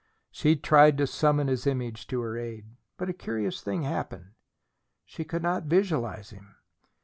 She 0.31 0.55
tried 0.55 0.97
to 0.97 1.05
summon 1.05 1.47
his 1.47 1.67
image 1.67 2.07
to 2.07 2.21
her 2.21 2.35
aid. 2.35 2.75
But 2.97 3.09
a 3.09 3.13
curious 3.13 3.61
thing 3.61 3.83
happened. 3.83 4.31
She 5.05 5.23
could 5.23 5.43
not 5.43 5.65
visualize 5.65 6.31
him. 6.31 6.55